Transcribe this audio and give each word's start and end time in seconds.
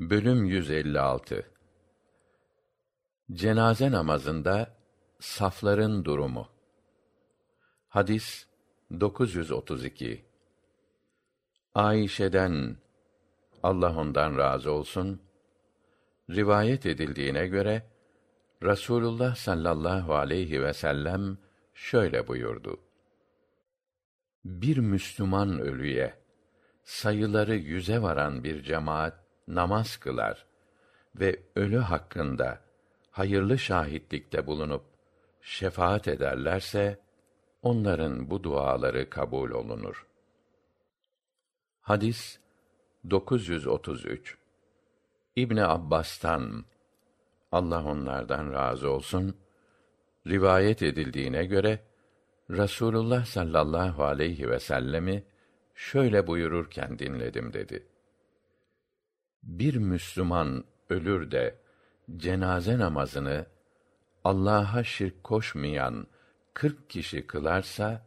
Bölüm 0.00 0.44
156 0.44 1.46
Cenaze 3.32 3.90
namazında 3.90 4.76
safların 5.18 6.04
durumu. 6.04 6.48
Hadis 7.88 8.46
932 9.00 10.24
Ayşe'den 11.74 12.76
Allah 13.62 13.96
ondan 13.96 14.38
razı 14.38 14.72
olsun 14.72 15.22
rivayet 16.30 16.86
edildiğine 16.86 17.46
göre 17.46 17.86
Rasulullah 18.62 19.34
sallallahu 19.34 20.14
aleyhi 20.14 20.62
ve 20.62 20.72
sellem 20.72 21.38
şöyle 21.74 22.28
buyurdu. 22.28 22.80
Bir 24.44 24.76
Müslüman 24.76 25.60
ölüye 25.60 26.14
sayıları 26.84 27.56
yüze 27.56 28.02
varan 28.02 28.44
bir 28.44 28.62
cemaat 28.62 29.29
namaz 29.54 29.96
kılar 29.96 30.46
ve 31.14 31.40
ölü 31.56 31.78
hakkında 31.78 32.60
hayırlı 33.10 33.58
şahitlikte 33.58 34.46
bulunup 34.46 34.84
şefaat 35.42 36.08
ederlerse 36.08 36.98
onların 37.62 38.30
bu 38.30 38.42
duaları 38.42 39.10
kabul 39.10 39.50
olunur. 39.50 40.06
Hadis 41.80 42.38
933 43.10 44.38
İbn 45.36 45.56
Abbas'tan 45.56 46.64
Allah 47.52 47.84
onlardan 47.84 48.52
razı 48.52 48.90
olsun 48.90 49.36
rivayet 50.26 50.82
edildiğine 50.82 51.44
göre 51.44 51.80
Rasulullah 52.50 53.24
sallallahu 53.24 54.04
aleyhi 54.04 54.50
ve 54.50 54.60
sellemi 54.60 55.24
şöyle 55.74 56.26
buyururken 56.26 56.98
dinledim 56.98 57.52
dedi 57.52 57.86
bir 59.42 59.74
Müslüman 59.74 60.64
ölür 60.90 61.30
de 61.30 61.58
cenaze 62.16 62.78
namazını 62.78 63.46
Allah'a 64.24 64.84
şirk 64.84 65.24
koşmayan 65.24 66.06
kırk 66.54 66.90
kişi 66.90 67.26
kılarsa 67.26 68.06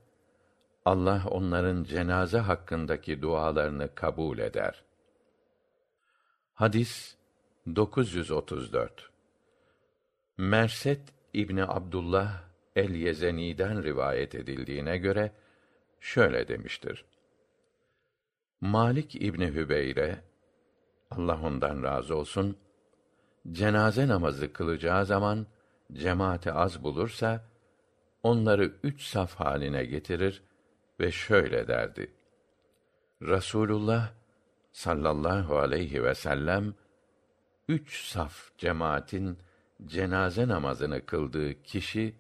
Allah 0.86 1.23
onların 1.30 1.84
cenaze 1.84 2.38
hakkındaki 2.38 3.22
dualarını 3.22 3.95
kabul 3.95 4.38
eder. 4.38 4.84
Hadis 6.53 7.16
934 7.75 9.09
Merset 10.38 11.02
İbni 11.34 11.66
Abdullah 11.66 12.44
el-Yezeni'den 12.75 13.84
rivayet 13.84 14.36
edildiğine 14.36 14.97
göre 14.97 15.31
şöyle 16.00 16.47
demiştir. 16.47 17.06
Malik 18.62 19.16
İbni 19.16 19.47
Hübeyre 19.47 20.23
Allah 21.17 21.39
ondan 21.44 21.83
razı 21.83 22.16
olsun, 22.16 22.58
cenaze 23.52 24.08
namazı 24.08 24.53
kılacağı 24.53 25.06
zaman 25.06 25.47
cemaati 25.94 26.52
az 26.52 26.83
bulursa 26.83 27.44
onları 28.23 28.73
üç 28.83 29.02
saf 29.02 29.36
haline 29.36 29.86
getirir 29.86 30.44
ve 31.00 31.11
şöyle 31.11 31.67
derdi. 31.67 32.11
Rasulullah 33.22 34.11
sallallahu 34.72 35.58
aleyhi 35.58 36.03
ve 36.03 36.16
sellem 36.16 36.73
üç 37.67 38.06
saf 38.06 38.58
cemaatin 38.58 39.38
cenaze 39.86 40.47
namazını 40.47 41.06
kıldığı 41.06 41.64
kişi 41.64 42.16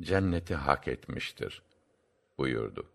cenneti 0.00 0.54
hak 0.54 0.88
etmiştir 0.88 1.62
buyurdu. 2.38 2.86